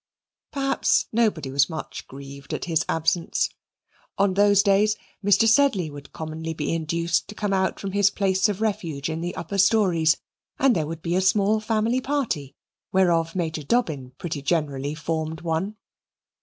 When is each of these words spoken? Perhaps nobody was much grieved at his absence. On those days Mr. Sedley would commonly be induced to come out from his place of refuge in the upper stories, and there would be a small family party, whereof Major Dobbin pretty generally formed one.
Perhaps 0.51 1.05
nobody 1.13 1.51
was 1.51 1.69
much 1.69 2.07
grieved 2.07 2.55
at 2.55 2.65
his 2.65 2.83
absence. 2.89 3.51
On 4.17 4.33
those 4.33 4.63
days 4.63 4.95
Mr. 5.23 5.47
Sedley 5.47 5.91
would 5.91 6.11
commonly 6.11 6.55
be 6.55 6.73
induced 6.73 7.27
to 7.27 7.35
come 7.35 7.53
out 7.53 7.79
from 7.79 7.91
his 7.91 8.09
place 8.09 8.49
of 8.49 8.61
refuge 8.61 9.11
in 9.11 9.21
the 9.21 9.35
upper 9.35 9.59
stories, 9.59 10.17
and 10.57 10.75
there 10.75 10.87
would 10.87 11.03
be 11.03 11.13
a 11.15 11.21
small 11.21 11.59
family 11.59 12.01
party, 12.01 12.55
whereof 12.91 13.35
Major 13.35 13.61
Dobbin 13.61 14.13
pretty 14.17 14.41
generally 14.41 14.95
formed 14.95 15.41
one. 15.41 15.75